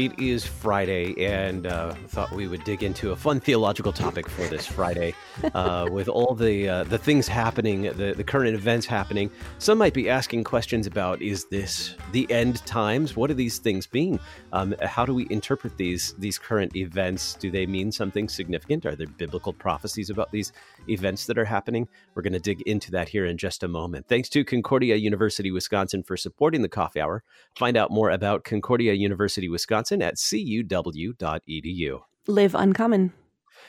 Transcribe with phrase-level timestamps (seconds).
[0.00, 4.46] It is Friday, and uh, thought we would dig into a fun theological topic for
[4.46, 5.12] this Friday,
[5.52, 9.30] uh, with all the uh, the things happening, the the current events happening.
[9.58, 13.14] Some might be asking questions about: Is this the end times?
[13.14, 14.18] What do these things mean?
[14.54, 17.34] Um, how do we interpret these these current events?
[17.34, 18.86] Do they mean something significant?
[18.86, 20.50] Are there biblical prophecies about these
[20.88, 21.88] events that are happening?
[22.14, 24.06] We're going to dig into that here in just a moment.
[24.08, 27.22] Thanks to Concordia University Wisconsin for supporting the Coffee Hour.
[27.56, 32.00] Find out more about Concordia University Wisconsin at cuw.edu.
[32.26, 33.12] Live uncommon.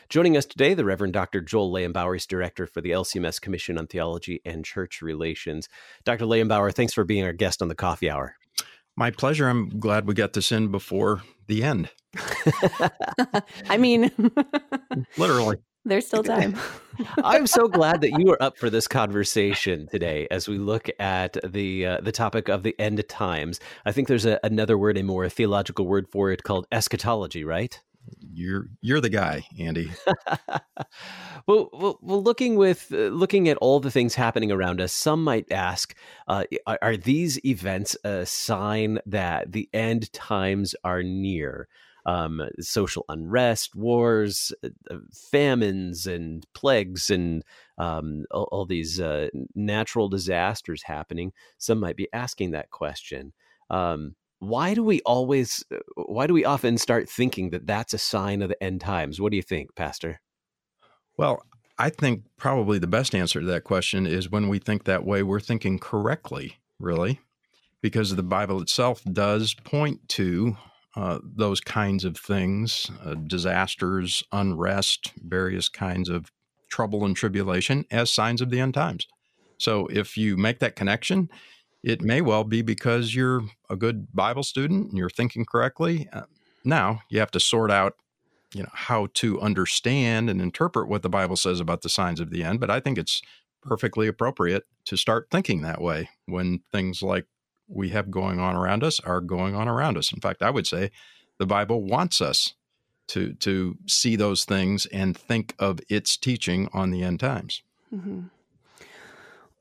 [0.09, 1.41] Joining us today, the Reverend Dr.
[1.41, 5.69] Joel Lehenbauer is director for the LCMS Commission on Theology and Church Relations.
[6.03, 6.25] Dr.
[6.25, 8.35] Lehenbauer, thanks for being our guest on the Coffee Hour.
[8.97, 9.47] My pleasure.
[9.47, 11.89] I'm glad we got this in before the end.
[13.69, 14.11] I mean,
[15.17, 15.57] literally.
[15.83, 16.55] There's still time.
[17.23, 21.37] I'm so glad that you are up for this conversation today as we look at
[21.43, 23.59] the uh, the topic of the end times.
[23.85, 27.79] I think there's a, another word, a more theological word for it called eschatology, right?
[28.19, 29.91] You're you're the guy, Andy.
[31.47, 35.23] well, well, well, looking with uh, looking at all the things happening around us, some
[35.23, 35.95] might ask,
[36.27, 41.67] uh, are, are these events a sign that the end times are near?
[42.05, 47.43] Um, social unrest, wars, uh, uh, famines, and plagues, and
[47.77, 51.31] um, all, all, these uh, natural disasters happening.
[51.57, 53.33] Some might be asking that question.
[53.69, 57.99] Um, why do we always, uh, why do we often start thinking that that's a
[57.99, 59.21] sign of the end times?
[59.21, 60.19] What do you think, Pastor?
[61.17, 61.43] Well,
[61.77, 65.23] I think probably the best answer to that question is when we think that way,
[65.23, 67.19] we're thinking correctly, really,
[67.81, 70.57] because the Bible itself does point to
[70.95, 76.31] uh, those kinds of things uh, disasters, unrest, various kinds of
[76.69, 79.07] trouble and tribulation as signs of the end times.
[79.57, 81.29] So if you make that connection,
[81.83, 86.07] it may well be because you're a good Bible student and you're thinking correctly.
[86.11, 86.23] Uh,
[86.63, 87.95] now you have to sort out
[88.53, 92.29] you know how to understand and interpret what the bible says about the signs of
[92.29, 93.21] the end but i think it's
[93.61, 97.25] perfectly appropriate to start thinking that way when things like
[97.71, 100.11] we have going on around us are going on around us.
[100.11, 100.91] In fact, I would say
[101.37, 102.53] the Bible wants us
[103.07, 107.63] to to see those things and think of its teaching on the end times.
[107.93, 108.21] Mm-hmm.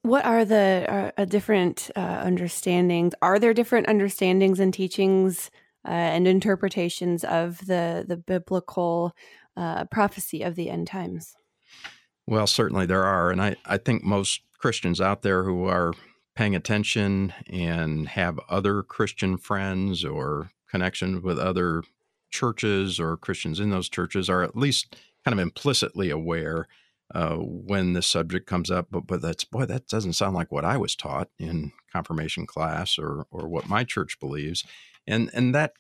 [0.03, 3.12] What are the uh, different uh, understandings?
[3.20, 5.50] Are there different understandings and teachings
[5.87, 9.15] uh, and interpretations of the the biblical
[9.56, 11.34] uh, prophecy of the end times?
[12.26, 15.93] Well, certainly there are, and I I think most Christians out there who are
[16.34, 21.82] paying attention and have other Christian friends or connections with other
[22.30, 26.69] churches or Christians in those churches are at least kind of implicitly aware
[27.14, 28.86] uh, when this subject comes up.
[28.90, 32.98] But but that's boy, that doesn't sound like what I was taught in confirmation class
[32.98, 34.64] or or what my church believes,
[35.06, 35.72] and and that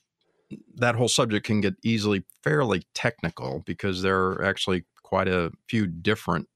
[0.74, 5.86] that whole subject can get easily fairly technical because there are actually quite a few
[5.86, 6.48] different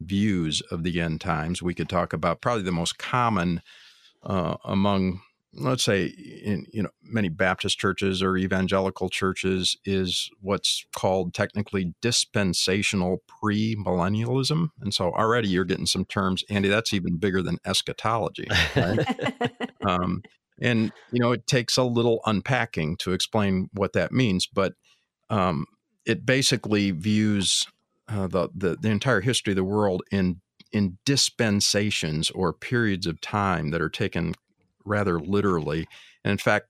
[0.00, 1.62] views of the end times.
[1.62, 3.62] We could talk about probably the most common
[4.22, 5.20] uh, among,
[5.54, 11.94] let's say, in you know many Baptist churches or evangelical churches is what's called technically
[12.02, 14.70] dispensational premillennialism.
[14.80, 16.68] And so already you're getting some terms, Andy.
[16.68, 18.48] That's even bigger than eschatology.
[18.74, 19.60] Right?
[19.86, 20.22] um,
[20.60, 24.74] and you know it takes a little unpacking to explain what that means, but
[25.30, 25.66] um,
[26.04, 27.66] it basically views
[28.08, 30.40] uh, the, the the entire history of the world in
[30.72, 34.34] in dispensations or periods of time that are taken
[34.84, 35.86] rather literally.
[36.24, 36.66] And in fact,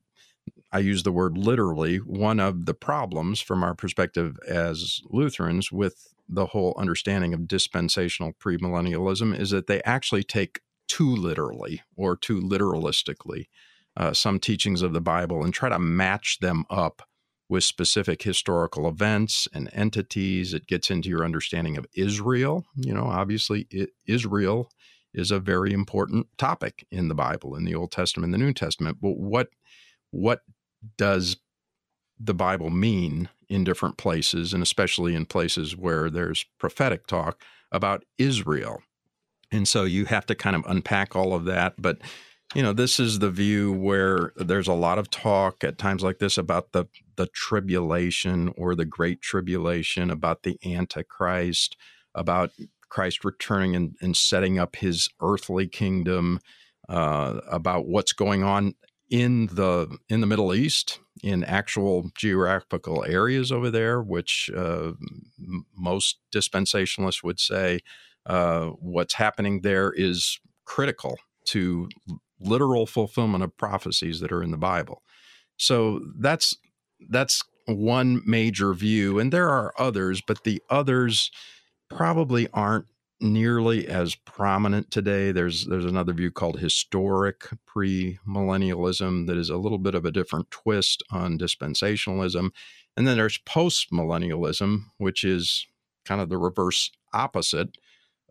[0.72, 1.96] I use the word literally.
[1.96, 8.32] One of the problems from our perspective as Lutherans with the whole understanding of dispensational
[8.32, 13.46] premillennialism is that they actually take too literally or too literalistically
[13.96, 17.02] uh, some teachings of the Bible and try to match them up
[17.48, 20.52] with specific historical events and entities.
[20.52, 22.64] It gets into your understanding of Israel.
[22.76, 24.70] You know, obviously, it, Israel
[25.14, 28.98] is a very important topic in the Bible, in the Old Testament, the New Testament.
[29.00, 29.48] But what
[30.10, 30.40] what
[30.96, 31.36] does
[32.18, 38.04] the Bible mean in different places, and especially in places where there's prophetic talk about
[38.18, 38.82] Israel?
[39.52, 41.74] And so you have to kind of unpack all of that.
[41.78, 41.98] But
[42.54, 46.18] you know, this is the view where there's a lot of talk at times like
[46.18, 46.86] this about the
[47.16, 51.76] the tribulation or the great tribulation, about the antichrist,
[52.14, 52.50] about
[52.88, 56.40] Christ returning and, and setting up his earthly kingdom,
[56.88, 58.74] uh, about what's going on
[59.10, 64.92] in the in the Middle East, in actual geographical areas over there, which uh,
[65.76, 67.80] most dispensationalists would say
[68.26, 71.16] uh, what's happening there is critical
[71.46, 71.88] to
[72.40, 75.02] literal fulfillment of prophecies that are in the Bible.
[75.56, 76.56] So that's
[77.08, 81.30] that's one major view, and there are others, but the others
[81.88, 82.86] probably aren't
[83.20, 85.32] nearly as prominent today.
[85.32, 90.50] There's there's another view called historic premillennialism that is a little bit of a different
[90.50, 92.50] twist on dispensationalism.
[92.96, 95.66] And then there's postmillennialism, which is
[96.04, 97.76] kind of the reverse opposite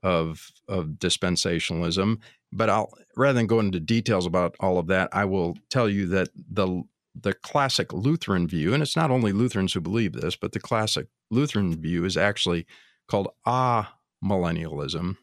[0.04, 2.18] of of dispensationalism.
[2.52, 6.08] But I'll rather than go into details about all of that, I will tell you
[6.08, 6.84] that the
[7.20, 11.08] the classic Lutheran view, and it's not only Lutherans who believe this, but the classic
[11.32, 12.66] Lutheran view is actually
[13.08, 15.18] called ah millennialism.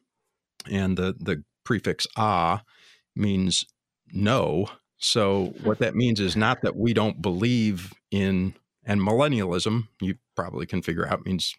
[0.70, 2.62] And the, the prefix ah
[3.14, 3.64] means
[4.12, 4.66] no.
[4.98, 8.54] So, what that means is not that we don't believe in,
[8.84, 11.54] and millennialism, you probably can figure out, means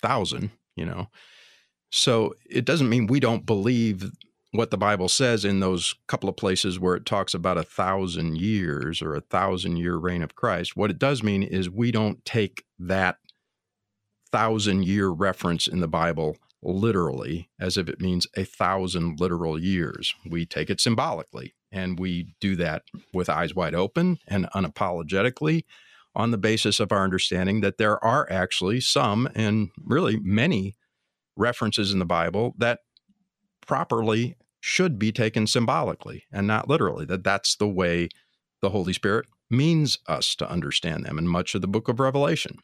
[0.00, 1.08] thousand, you know.
[1.90, 4.10] So, it doesn't mean we don't believe
[4.54, 8.38] what the Bible says in those couple of places where it talks about a thousand
[8.38, 10.76] years or a thousand year reign of Christ.
[10.76, 13.16] What it does mean is we don't take that
[14.30, 20.14] thousand year reference in the Bible literally as if it means a thousand literal years.
[20.24, 25.64] We take it symbolically, and we do that with eyes wide open and unapologetically
[26.14, 30.76] on the basis of our understanding that there are actually some and really many
[31.36, 32.78] references in the Bible that
[33.66, 38.08] properly should be taken symbolically and not literally, that that's the way
[38.62, 42.56] the Holy Spirit means us to understand them And much of the book of Revelation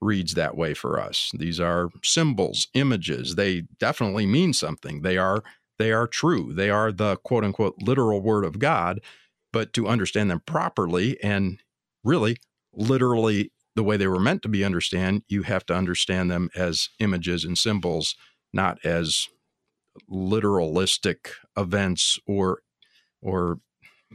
[0.00, 1.32] reads that way for us.
[1.34, 3.34] These are symbols, images.
[3.34, 5.02] They definitely mean something.
[5.02, 5.42] They are
[5.80, 6.52] they are true.
[6.52, 9.00] They are the quote unquote literal word of God,
[9.52, 11.60] but to understand them properly and
[12.04, 12.36] really
[12.72, 16.90] literally the way they were meant to be understand, you have to understand them as
[17.00, 18.14] images and symbols,
[18.52, 19.26] not as
[20.10, 22.60] literalistic events or
[23.20, 23.58] or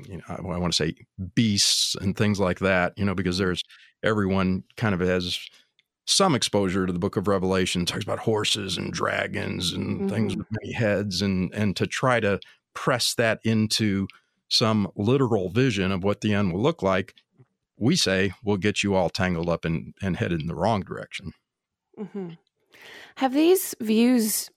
[0.08, 0.96] you know, I want to say
[1.36, 3.64] beasts and things like that, you know, because there's
[4.04, 5.40] everyone kind of has
[6.06, 10.10] some exposure to the book of revelation talks about horses and dragons and mm-hmm.
[10.10, 12.40] things with many heads and and to try to
[12.74, 14.08] press that into
[14.50, 17.14] some literal vision of what the end will look like
[17.78, 21.32] we say we'll get you all tangled up and, and headed in the wrong direction
[21.98, 22.32] mm-hmm.
[23.16, 24.50] have these views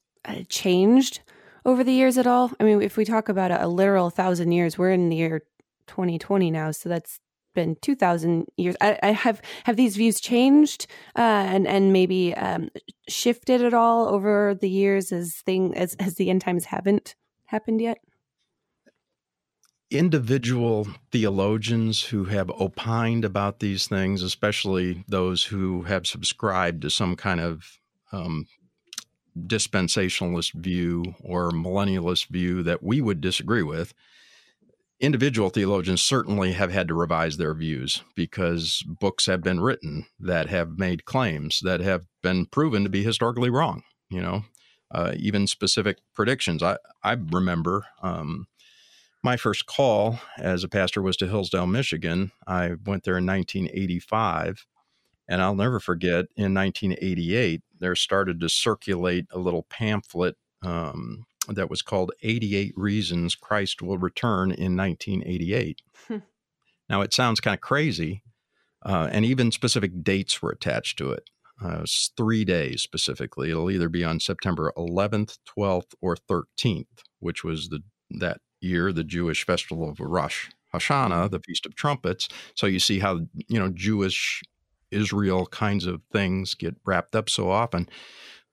[0.48, 1.20] changed
[1.64, 2.52] over the years at all?
[2.60, 5.42] I mean if we talk about a, a literal thousand years we're in the year
[5.86, 7.20] 2020 now so that's
[7.56, 8.76] been 2000 years.
[8.80, 10.86] I, I, have have these views changed
[11.16, 12.68] uh, and and maybe um,
[13.08, 17.80] shifted at all over the years as thing as, as the end times haven't happened
[17.80, 17.98] yet?
[19.90, 27.16] Individual theologians who have opined about these things especially those who have subscribed to some
[27.16, 27.78] kind of
[28.12, 28.46] um,
[29.36, 33.92] dispensationalist view or millennialist view that we would disagree with
[35.00, 40.48] individual theologians certainly have had to revise their views because books have been written that
[40.48, 43.82] have made claims that have been proven to be historically wrong.
[44.08, 44.44] You know,
[44.90, 46.62] uh, even specific predictions.
[46.62, 48.46] I I remember um,
[49.22, 52.32] my first call as a pastor was to Hillsdale, Michigan.
[52.46, 54.64] I went there in 1985,
[55.28, 56.26] and I'll never forget.
[56.36, 63.34] In 1988, there started to circulate a little pamphlet um, that was called 88 Reasons
[63.34, 65.82] Christ Will Return in 1988.
[66.08, 66.16] Hmm.
[66.88, 68.22] Now, it sounds kind of crazy,
[68.84, 71.28] uh, and even specific dates were attached to it.
[71.62, 73.50] Uh, it's three days specifically.
[73.50, 76.86] It'll either be on September 11th, 12th, or 13th,
[77.18, 82.28] which was the that year the Jewish festival of Rosh Hashanah, the Feast of Trumpets.
[82.54, 84.42] So you see how you know Jewish
[84.90, 87.88] Israel kinds of things get wrapped up so often.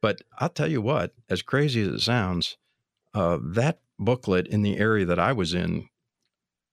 [0.02, 2.58] But I'll tell you what, as crazy as it sounds,
[3.14, 5.88] uh, that booklet in the area that I was in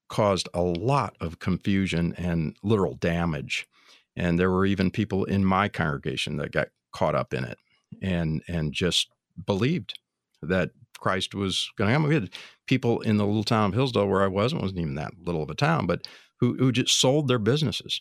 [0.08, 3.66] caused a lot of confusion and literal damage.
[4.16, 7.58] And there were even people in my congregation that got caught up in it
[8.02, 9.08] and and just
[9.46, 9.98] believed
[10.42, 12.02] that Christ was going to come.
[12.04, 12.30] We had
[12.66, 15.42] people in the little town of Hillsdale where I was, it wasn't even that little
[15.42, 16.06] of a town, but
[16.40, 18.00] who, who just sold their businesses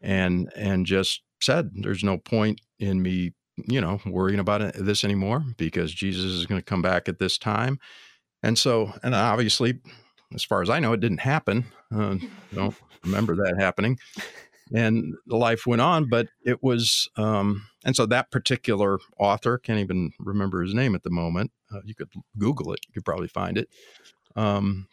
[0.00, 3.32] and and just said, "There's no point in me
[3.64, 7.38] you know, worrying about this anymore because Jesus is going to come back at this
[7.38, 7.78] time.
[8.42, 9.80] And so, and obviously,
[10.34, 11.66] as far as I know, it didn't happen.
[11.94, 12.16] Uh,
[12.54, 12.74] don't
[13.04, 13.98] remember that happening.
[14.74, 20.10] And life went on, but it was, um, and so that particular author, can't even
[20.18, 21.52] remember his name at the moment.
[21.72, 23.68] Uh, you could Google it, you could probably find it.
[24.34, 24.88] Um,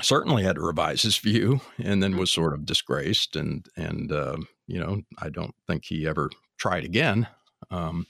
[0.00, 4.36] certainly had to revise his view, and then was sort of disgraced, and and uh,
[4.66, 7.28] you know I don't think he ever tried again.
[7.70, 8.06] Um,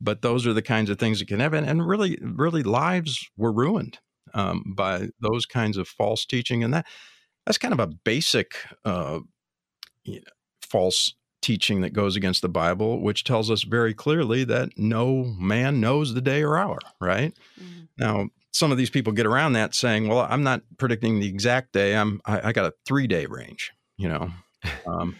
[0.00, 3.52] but those are the kinds of things that can happen, and really, really, lives were
[3.52, 3.98] ruined
[4.34, 6.86] um, by those kinds of false teaching, and that
[7.46, 9.20] that's kind of a basic uh,
[10.04, 10.26] you know,
[10.60, 15.80] false teaching that goes against the Bible, which tells us very clearly that no man
[15.80, 17.34] knows the day or hour, right?
[17.60, 17.82] Mm-hmm.
[17.98, 21.72] Now, some of these people get around that saying, well, I'm not predicting the exact
[21.72, 21.94] day.
[21.96, 24.30] I'm, I, I got a three day range, you know?
[24.86, 25.16] Um,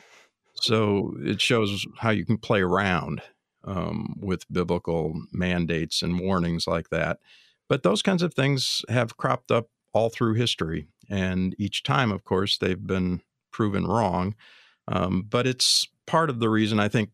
[0.54, 3.22] so it shows how you can play around
[3.64, 7.18] um, with biblical mandates and warnings like that.
[7.68, 10.86] But those kinds of things have cropped up all through history.
[11.10, 14.36] And each time, of course, they've been proven wrong.
[14.86, 17.10] Um, but it's part of the reason I think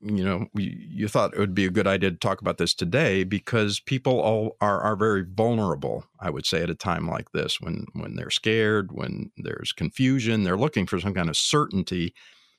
[0.00, 3.24] you know you thought it would be a good idea to talk about this today
[3.24, 7.60] because people all are are very vulnerable i would say at a time like this
[7.60, 12.14] when when they're scared when there's confusion they're looking for some kind of certainty.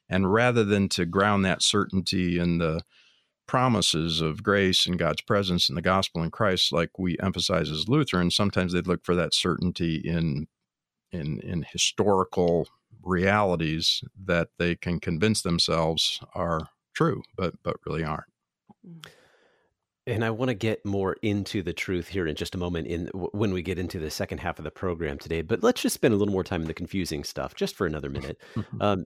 [0.09, 2.83] And rather than to ground that certainty in the
[3.47, 7.89] promises of grace and god's presence and the gospel in christ like we emphasize as
[7.89, 10.47] lutherans sometimes they look for that certainty in
[11.11, 12.67] in in historical
[13.01, 18.23] realities that they can convince themselves are true, but but really aren't.
[18.85, 19.05] Mm.
[20.05, 23.07] And I want to get more into the truth here in just a moment in
[23.13, 25.41] when we get into the second half of the program today.
[25.41, 28.09] But let's just spend a little more time in the confusing stuff just for another
[28.09, 28.37] minute.
[28.53, 28.81] Mm-hmm.
[28.81, 29.05] um,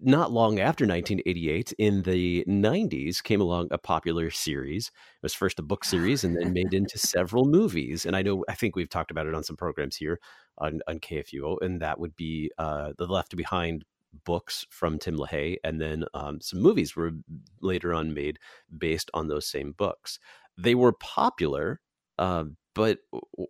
[0.00, 4.88] not long after 1988, in the 90s, came along a popular series.
[4.88, 8.04] It was first a book series and then made into several movies.
[8.04, 10.18] And I know I think we've talked about it on some programs here
[10.58, 13.84] on, on KFUO, and that would be uh, the Left Behind
[14.24, 17.12] books from Tim LaHaye, and then um, some movies were
[17.60, 18.38] later on made
[18.76, 20.18] based on those same books.
[20.56, 21.80] They were popular,
[22.18, 22.98] uh, but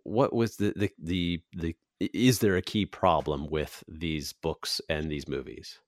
[0.03, 5.11] what was the, the the the is there a key problem with these books and
[5.11, 5.79] these movies?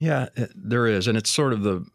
[0.00, 1.86] Yeah, eh, there is, and it's sort of the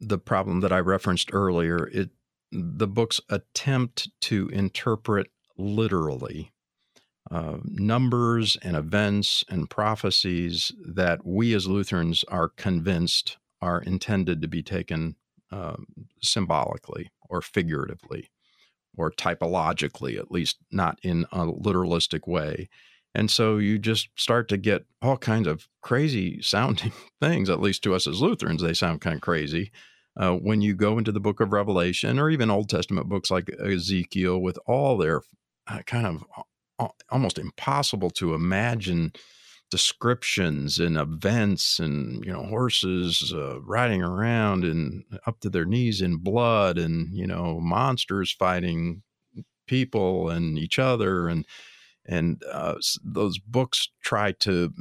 [0.00, 1.88] the problem that I referenced earlier.
[1.92, 2.10] It
[2.50, 6.52] the books attempt to interpret literally
[7.30, 14.48] uh, numbers and events and prophecies that we as Lutherans are convinced are intended to
[14.48, 15.16] be taken
[15.50, 15.76] uh,
[16.22, 18.28] symbolically or figuratively
[18.96, 22.68] or typologically, at least not in a literalistic way.
[23.14, 27.82] And so you just start to get all kinds of crazy sounding things, at least
[27.84, 29.70] to us as Lutherans, they sound kind of crazy.
[30.16, 33.50] Uh, when you go into the book of Revelation or even Old Testament books like
[33.58, 35.22] Ezekiel with all their
[35.66, 36.24] uh, kind of
[37.10, 39.12] almost impossible to imagine
[39.70, 46.00] descriptions and events and you know horses uh, riding around and up to their knees
[46.00, 49.02] in blood and you know monsters fighting
[49.66, 51.46] people and each other and
[52.06, 54.72] and uh, those books try to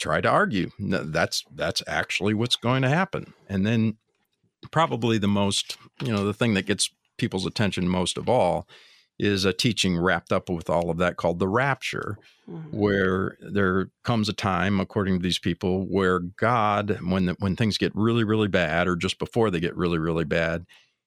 [0.00, 3.32] try to argue that's that's actually what's going to happen.
[3.48, 3.98] And then
[4.70, 8.66] probably the most you know the thing that gets people's attention most of all
[9.20, 12.16] is a teaching wrapped up with all of that called the rapture,
[12.48, 12.76] mm-hmm.
[12.76, 17.76] where there comes a time, according to these people, where God, when the, when things
[17.76, 20.64] get really really bad, or just before they get really really bad,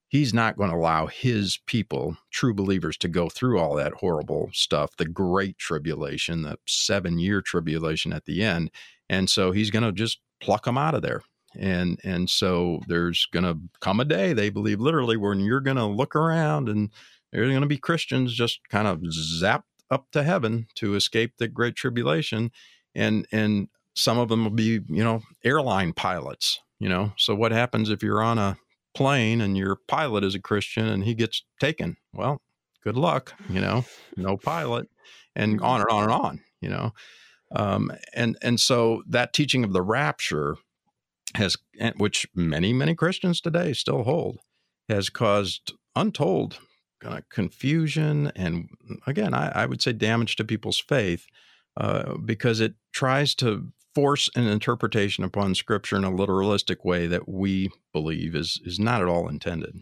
[0.08, 4.51] He's not going to allow His people, true believers, to go through all that horrible
[4.53, 8.70] stuff, the great tribulation, the seven year tribulation at the end,
[9.10, 11.24] and so He's going to just pluck them out of there
[11.55, 15.77] and and so there's going to come a day they believe literally when you're going
[15.77, 16.89] to look around and
[17.34, 21.48] there's going to be Christians just kind of zapped up to heaven to escape the
[21.48, 22.52] great tribulation,
[22.96, 26.60] and and some of them will be you know airline pilots.
[26.80, 28.58] You know, so what happens if you're on a
[28.94, 31.98] plane and your pilot is a Christian and he gets taken?
[32.13, 32.42] Well,
[32.84, 33.34] good luck.
[33.50, 33.86] You know,
[34.16, 34.88] no pilot,
[35.36, 36.42] and on and on and on.
[36.62, 36.94] You know,
[37.56, 40.58] um, and and so that teaching of the rapture
[41.36, 41.58] has,
[41.98, 44.38] which many many Christians today still hold,
[44.88, 46.60] has caused untold
[47.05, 48.69] uh, confusion and
[49.07, 51.25] again I, I, would say damage to people's faith
[51.77, 57.27] uh, because it tries to force an interpretation upon scripture in a literalistic way that
[57.27, 59.75] we believe is is not at all intended.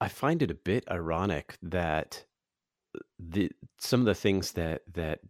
[0.00, 2.24] I find it a bit ironic that
[3.18, 5.20] the some of the things that that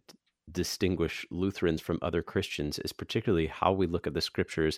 [0.51, 4.77] distinguish lutherans from other christians is particularly how we look at the scriptures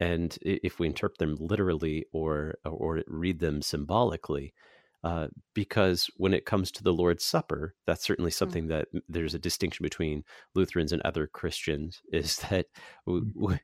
[0.00, 4.54] and if we interpret them literally or or read them symbolically
[5.02, 8.34] uh, because when it comes to the Lord's Supper, that's certainly mm.
[8.34, 12.02] something that there's a distinction between Lutherans and other Christians.
[12.12, 12.66] Is that
[13.06, 13.54] we, mm-hmm.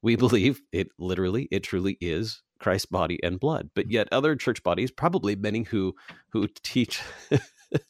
[0.00, 4.62] we believe it literally, it truly is Christ's body and blood, but yet other church
[4.62, 5.94] bodies, probably many who
[6.30, 7.02] who teach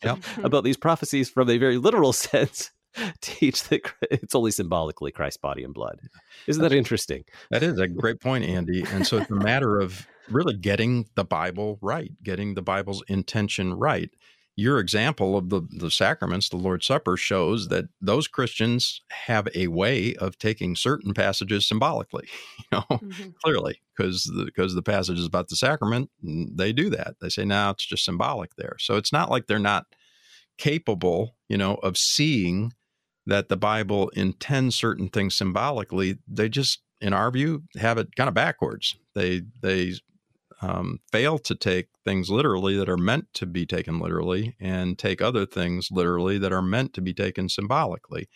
[0.02, 0.18] yep.
[0.42, 2.72] about these prophecies from a very literal sense
[3.20, 6.00] teach that it's only symbolically Christ's body and blood.
[6.46, 7.24] Isn't that interesting?
[7.50, 8.84] That is a great point, Andy.
[8.90, 13.74] And so it's a matter of really getting the Bible right, getting the Bible's intention
[13.74, 14.10] right.
[14.58, 19.66] Your example of the, the sacraments, the Lord's Supper, shows that those Christians have a
[19.66, 22.26] way of taking certain passages symbolically,
[22.58, 23.30] you know, mm-hmm.
[23.44, 27.16] clearly, because the, because the passage is about the sacrament, they do that.
[27.20, 28.76] They say, now it's just symbolic there.
[28.78, 29.84] So it's not like they're not
[30.56, 32.72] capable, you know, of seeing
[33.26, 36.18] that the Bible intends certain things symbolically.
[36.28, 38.96] They just, in our view, have it kind of backwards.
[39.14, 39.94] They they
[40.62, 45.20] um, fail to take things literally that are meant to be taken literally, and take
[45.20, 48.28] other things literally that are meant to be taken symbolically.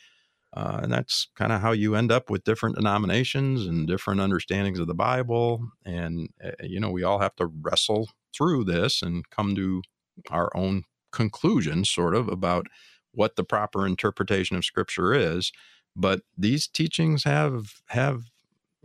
[0.52, 4.80] Uh, and that's kind of how you end up with different denominations and different understandings
[4.80, 5.64] of the Bible.
[5.85, 9.80] And, uh, you know, we all have to wrestle through this and come to
[10.28, 10.82] our own
[11.12, 12.66] conclusions, sort of, about
[13.12, 15.52] what the proper interpretation of Scripture is.
[15.96, 18.22] But these teachings have have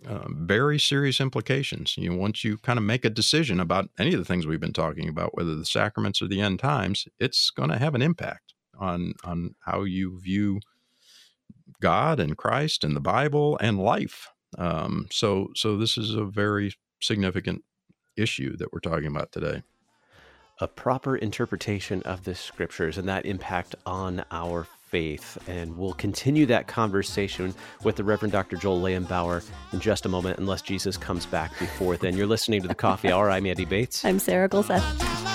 [0.06, 1.96] uh, very serious implications.
[1.98, 4.60] You know, once you kind of make a decision about any of the things we've
[4.60, 8.02] been talking about, whether the sacraments or the end times, it's going to have an
[8.02, 10.60] impact on on how you view
[11.82, 14.30] God and Christ and the Bible and life.
[14.58, 17.64] Um, so, so this is a very significant
[18.16, 19.64] issue that we're talking about today
[20.60, 25.38] a proper interpretation of the scriptures and that impact on our faith.
[25.48, 28.56] And we'll continue that conversation with the Reverend Dr.
[28.56, 29.44] Joel Lehenbauer
[29.74, 32.16] in just a moment, unless Jesus comes back before then.
[32.16, 33.30] You're listening to the Coffee Hour.
[33.30, 34.06] I'm Andy Bates.
[34.06, 35.35] I'm Sarah Gulseth.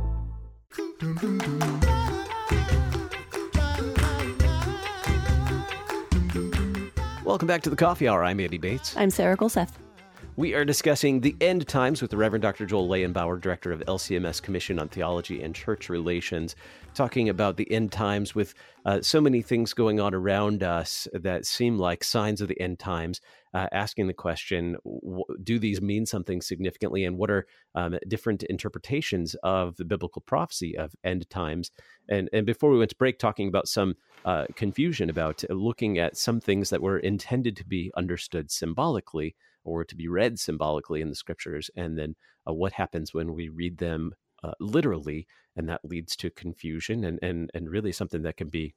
[1.01, 1.39] Welcome
[7.47, 8.23] back to the Coffee Hour.
[8.23, 8.95] I'm Andy Bates.
[8.95, 9.71] I'm Sarah Gulseth.
[10.35, 12.67] We are discussing the end times with the Reverend Dr.
[12.67, 16.55] Joel Lehenbauer, Director of LCMS Commission on Theology and Church Relations,
[16.93, 18.53] talking about the end times with
[18.85, 22.77] uh, so many things going on around us that seem like signs of the end
[22.77, 23.21] times
[23.53, 24.77] uh, asking the question
[25.43, 30.77] do these mean something significantly and what are um, different interpretations of the biblical prophecy
[30.77, 31.71] of end times?
[32.09, 36.17] And and before we went to break talking about some uh, confusion about looking at
[36.17, 41.09] some things that were intended to be understood symbolically or to be read symbolically in
[41.09, 42.15] the scriptures and then
[42.47, 44.11] uh, what happens when we read them
[44.43, 48.73] uh, literally and that leads to confusion and and and really something that can be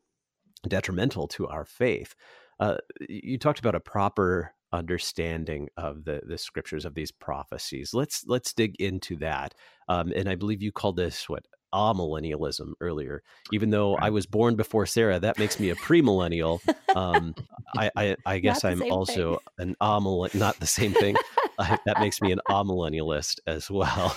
[0.69, 2.15] detrimental to our faith.
[2.61, 2.77] Uh,
[3.09, 7.95] you talked about a proper understanding of the the scriptures of these prophecies.
[7.95, 9.55] Let's let's dig into that.
[9.89, 13.23] Um, and I believe you called this what amillennialism earlier.
[13.53, 16.61] Even though I was born before Sarah, that makes me a premillennial.
[16.95, 17.35] Um,
[17.77, 19.71] I, I, I guess I'm also thing.
[19.71, 21.17] an amillennial, not the same thing.
[21.59, 24.17] that makes me an amillennialist as well.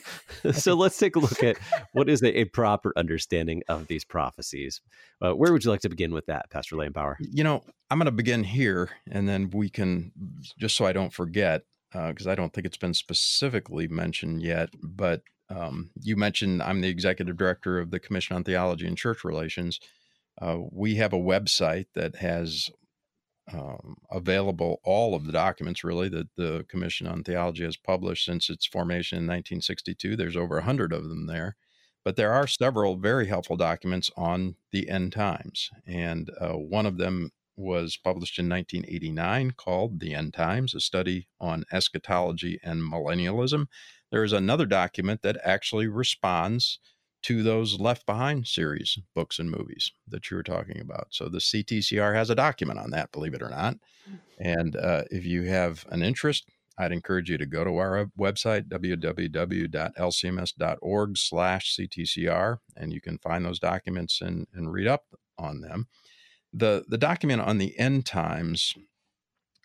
[0.52, 1.58] so let's take a look at
[1.92, 4.80] what is a, a proper understanding of these prophecies.
[5.20, 7.16] Uh, where would you like to begin with that, Pastor Lehenbauer?
[7.20, 10.12] You know, I'm going to begin here, and then we can,
[10.58, 14.70] just so I don't forget, because uh, I don't think it's been specifically mentioned yet,
[14.82, 19.24] but um, you mentioned I'm the executive director of the Commission on Theology and Church
[19.24, 19.80] Relations.
[20.40, 22.70] Uh, we have a website that has
[23.52, 28.50] um, available all of the documents really that the Commission on Theology has published since
[28.50, 30.16] its formation in 1962.
[30.16, 31.56] There's over 100 of them there.
[32.04, 35.70] But there are several very helpful documents on the end times.
[35.86, 41.26] And uh, one of them was published in 1989 called The End Times, a study
[41.40, 43.66] on eschatology and millennialism.
[44.10, 46.78] There is another document that actually responds
[47.22, 51.08] to those Left Behind series books and movies that you were talking about.
[51.10, 53.76] So the CTCR has a document on that, believe it or not.
[54.38, 58.68] And uh, if you have an interest, I'd encourage you to go to our website,
[58.68, 59.68] www.lcms.org
[61.18, 65.88] slash CTCR, and you can find those documents and, and read up on them.
[66.52, 68.74] The, the document on the end times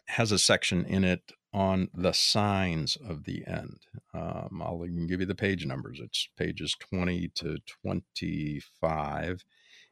[0.07, 3.79] has a section in it on the signs of the end.
[4.13, 5.99] Um, I'll give you the page numbers.
[6.01, 9.45] It's pages 20 to 25.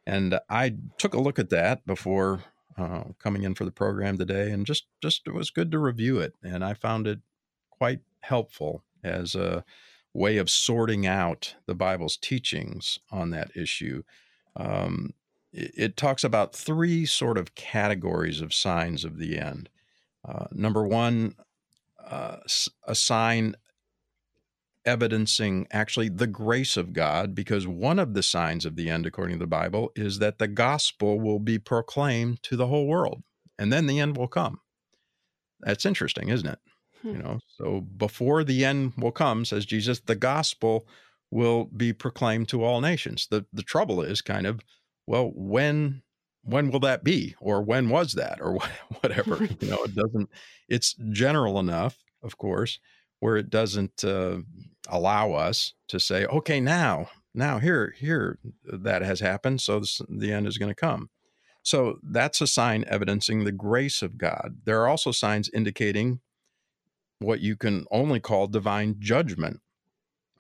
[0.06, 2.44] And I took a look at that before
[2.78, 6.20] uh, coming in for the program today, and just just it was good to review
[6.20, 7.20] it, and I found it
[7.70, 9.64] quite helpful as a
[10.14, 14.04] way of sorting out the Bible's teachings on that issue.
[14.56, 15.14] Um,
[15.54, 19.70] it, it, talks about three sort of categories of signs of the end.
[20.28, 21.36] Uh, number one,
[22.12, 22.38] uh,
[22.86, 23.56] a sign
[24.86, 29.36] evidencing actually the grace of God, because one of the signs of the end, according
[29.36, 33.24] to the Bible, is that the gospel will be proclaimed to the whole world,
[33.58, 34.60] and then the end will come.
[35.62, 36.60] That's interesting, isn't it?
[37.02, 37.10] Hmm.
[37.10, 40.88] You know, so before the end will come, says Jesus, the gospel
[41.30, 43.28] will be proclaimed to all nations.
[43.30, 44.62] The the trouble is kind of,
[45.08, 46.02] well, when
[46.44, 48.58] when will that be, or when was that, or
[49.02, 49.44] whatever.
[49.60, 50.30] you know, it doesn't.
[50.68, 52.80] It's general enough, of course,
[53.20, 54.38] where it doesn't uh,
[54.90, 60.32] allow us to say, okay, now, now here, here, that has happened, so this, the
[60.32, 61.10] end is going to come.
[61.64, 64.58] So that's a sign evidencing the grace of God.
[64.66, 66.20] There are also signs indicating
[67.20, 69.62] what you can only call divine judgment.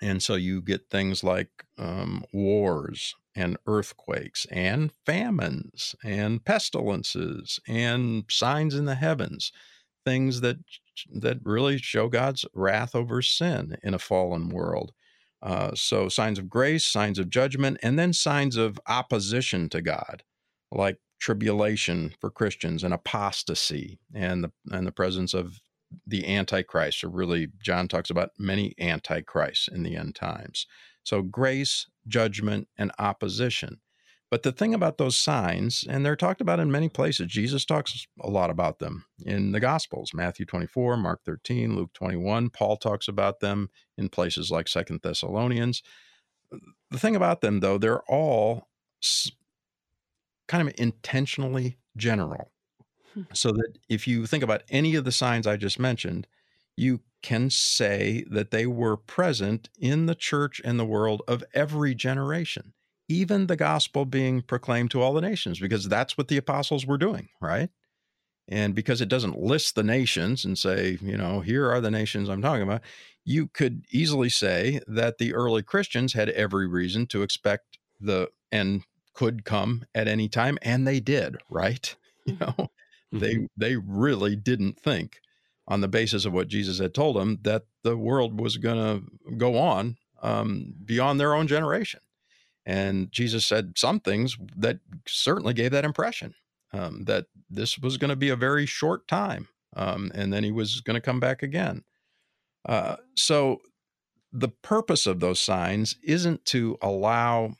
[0.01, 8.25] And so you get things like um, wars and earthquakes and famines and pestilences and
[8.27, 9.51] signs in the heavens,
[10.05, 10.57] things that
[11.13, 14.91] that really show God's wrath over sin in a fallen world.
[15.41, 20.23] Uh, so signs of grace, signs of judgment, and then signs of opposition to God,
[20.71, 25.59] like tribulation for Christians and apostasy and the and the presence of
[26.05, 27.03] the antichrist.
[27.03, 30.67] Or really john talks about many antichrists in the end times.
[31.03, 33.81] So grace judgment and opposition
[34.31, 38.07] but the thing about those signs and they're talked about in many places jesus talks
[38.21, 43.07] a lot about them in the gospels matthew 24 mark 13 luke 21 paul talks
[43.07, 45.83] about them in places like second thessalonians.
[46.89, 48.67] The thing about them though they're all
[50.51, 52.51] kind of intentionally general.
[53.13, 53.21] Hmm.
[53.33, 56.27] So that if you think about any of the signs I just mentioned,
[56.75, 61.95] you can say that they were present in the church and the world of every
[61.95, 62.73] generation,
[63.11, 66.97] even the gospel being proclaimed to all the nations, because that's what the apostles were
[66.97, 67.69] doing, right?
[68.47, 72.29] And because it doesn't list the nations and say, you know, here are the nations
[72.29, 72.81] I'm talking about,
[73.23, 78.83] you could easily say that the early Christians had every reason to expect the end
[79.13, 81.95] could come at any time, and they did, right?
[82.27, 82.61] You mm-hmm.
[82.61, 82.69] know,
[83.13, 83.19] Mm-hmm.
[83.19, 85.19] They they really didn't think
[85.67, 89.35] on the basis of what Jesus had told them that the world was going to
[89.35, 91.99] go on um, beyond their own generation.
[92.65, 96.35] And Jesus said some things that certainly gave that impression
[96.73, 100.51] um, that this was going to be a very short time, um, and then he
[100.51, 101.83] was going to come back again.
[102.67, 103.59] Uh, so
[104.31, 107.55] the purpose of those signs isn't to allow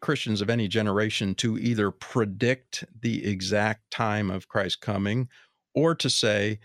[0.00, 5.28] Christians of any generation to either predict the exact time of Christ's coming
[5.74, 6.58] or to say,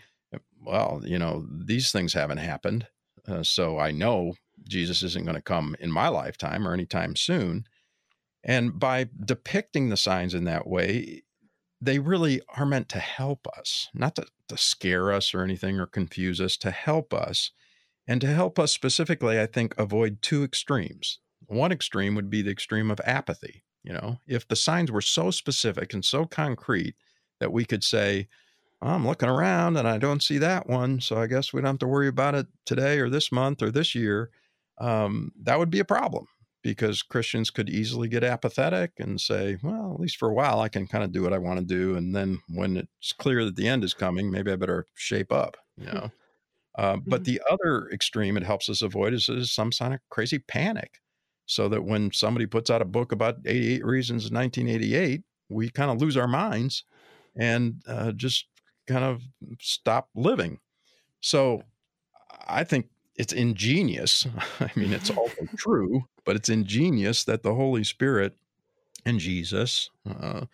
[0.60, 2.86] well, you know, these things haven't happened.
[3.26, 4.34] Uh, so I know
[4.68, 7.64] Jesus isn't going to come in my lifetime or anytime soon.
[8.44, 11.22] And by depicting the signs in that way,
[11.80, 15.86] they really are meant to help us, not to, to scare us or anything or
[15.86, 17.50] confuse us, to help us.
[18.06, 21.20] And to help us specifically, I think, avoid two extremes.
[21.46, 23.62] One extreme would be the extreme of apathy.
[23.84, 26.96] You know, if the signs were so specific and so concrete
[27.38, 28.28] that we could say,
[28.80, 31.78] I'm looking around and I don't see that one, so I guess we don't have
[31.78, 34.30] to worry about it today or this month or this year.
[34.82, 36.26] Um, that would be a problem
[36.62, 40.68] because Christians could easily get apathetic and say, well, at least for a while, I
[40.68, 41.96] can kind of do what I want to do.
[41.96, 45.56] And then when it's clear that the end is coming, maybe I better shape up,
[45.76, 46.10] you know.
[46.76, 47.32] Uh, but mm-hmm.
[47.32, 51.00] the other extreme it helps us avoid is, is some kind of crazy panic
[51.46, 55.90] so that when somebody puts out a book about 88 reasons in 1988, we kind
[55.90, 56.84] of lose our minds
[57.36, 58.46] and uh, just
[58.86, 59.22] kind of
[59.60, 60.58] stop living.
[61.20, 61.62] So
[62.46, 64.26] I think it's ingenious.
[64.60, 68.36] I mean, it's also true, but it's ingenious that the Holy Spirit
[69.04, 70.46] and Jesus uh,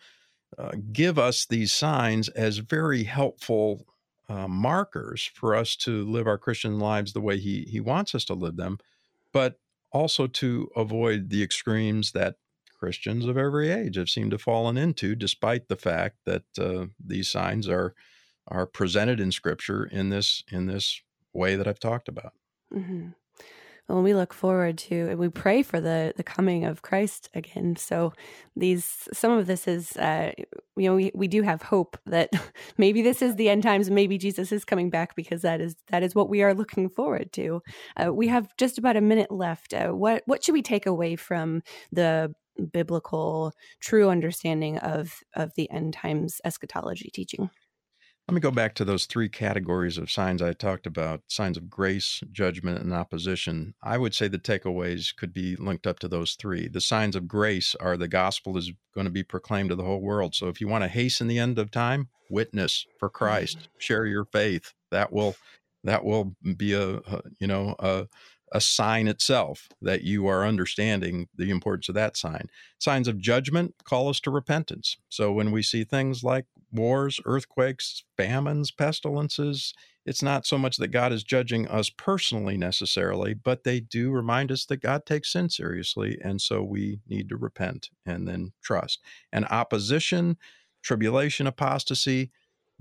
[0.57, 3.85] uh, give us these signs as very helpful
[4.27, 8.25] uh, markers for us to live our Christian lives the way He He wants us
[8.25, 8.77] to live them.
[9.31, 9.59] But
[9.91, 12.35] also to avoid the extremes that
[12.79, 17.29] Christians of every age have seemed to fallen into, despite the fact that uh, these
[17.29, 17.93] signs are
[18.47, 21.01] are presented in Scripture in this in this
[21.33, 22.33] way that I've talked about.
[22.73, 23.09] Mm-hmm.
[23.87, 27.75] Well, we look forward to and we pray for the the coming of Christ again.
[27.75, 28.13] So
[28.55, 30.31] these some of this is uh,
[30.77, 32.29] you know we, we do have hope that
[32.77, 33.89] maybe this is the end times.
[33.89, 37.33] Maybe Jesus is coming back because that is that is what we are looking forward
[37.33, 37.63] to.
[37.97, 39.73] Uh, we have just about a minute left.
[39.73, 42.31] Uh, what what should we take away from the
[42.71, 47.49] biblical, true understanding of of the end times eschatology teaching.
[48.29, 51.67] Let me go back to those three categories of signs I talked about signs of
[51.67, 53.73] grace, judgment, and opposition.
[53.81, 56.67] I would say the takeaways could be linked up to those three.
[56.67, 59.99] The signs of grace are the gospel is going to be proclaimed to the whole
[59.99, 60.35] world.
[60.35, 63.79] So if you want to hasten the end of time, witness for Christ, mm-hmm.
[63.79, 64.73] share your faith.
[64.91, 65.35] That will
[65.83, 68.05] that will be a, a you know a
[68.51, 72.47] a sign itself that you are understanding the importance of that sign.
[72.79, 74.97] Signs of judgment call us to repentance.
[75.09, 79.73] So when we see things like wars, earthquakes, famines, pestilences,
[80.05, 84.51] it's not so much that God is judging us personally necessarily, but they do remind
[84.51, 86.17] us that God takes sin seriously.
[86.23, 89.01] And so we need to repent and then trust.
[89.31, 90.37] And opposition,
[90.81, 92.31] tribulation, apostasy,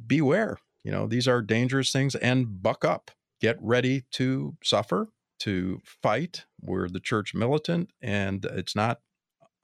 [0.07, 0.59] beware.
[0.85, 3.11] You know, these are dangerous things and buck up.
[3.41, 5.09] Get ready to suffer
[5.41, 6.47] to fight.
[6.61, 9.01] We're the church militant, and it's not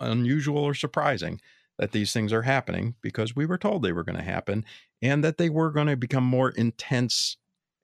[0.01, 1.41] unusual or surprising
[1.79, 4.65] that these things are happening because we were told they were going to happen
[5.03, 7.37] and that they were going to become more intense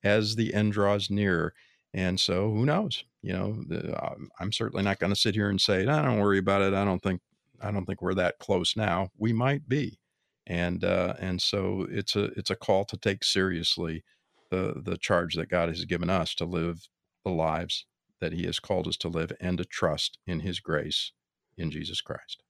[0.03, 1.53] as the end draws nearer.
[1.93, 3.05] And so, who knows?
[3.23, 3.65] You know,
[4.01, 6.73] um, I'm certainly not going to sit here and say, "I don't worry about it."
[6.73, 7.21] I don't think,
[7.61, 9.11] I don't think we're that close now.
[9.19, 9.99] We might be,
[10.47, 14.05] and uh, and so it's a it's a call to take seriously
[14.51, 16.89] the the charge that God has given us to live
[17.25, 17.87] the lives
[18.21, 21.13] that He has called us to live and to trust in His grace
[21.59, 22.43] in Jesus Christ.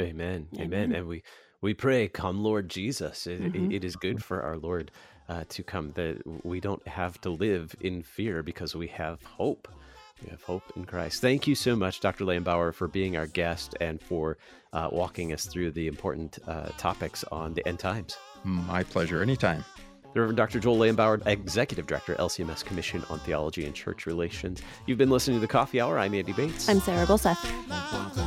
[0.00, 0.48] Amen.
[0.54, 0.66] Amen.
[0.66, 0.94] Amen.
[0.94, 1.22] And we
[1.60, 3.72] we pray, "Come, Lord Jesus." It, mm-hmm.
[3.72, 4.90] it is good for our Lord
[5.28, 5.92] uh, to come.
[5.92, 9.68] That we don't have to live in fear because we have hope.
[10.22, 11.22] We have hope in Christ.
[11.22, 12.24] Thank you so much, Dr.
[12.24, 14.36] Lehenbauer, for being our guest and for
[14.74, 18.18] uh, walking us through the important uh, topics on the end times.
[18.44, 19.22] My pleasure.
[19.22, 19.64] Anytime.
[20.12, 20.58] The Reverend Dr.
[20.58, 24.60] Joel Lehenbauer, Executive Director, LCMS Commission on Theology and Church Relations.
[24.86, 25.98] You've been listening to the Coffee Hour.
[25.98, 26.68] I'm Andy Bates.
[26.68, 28.26] I'm Sarah Gulseth.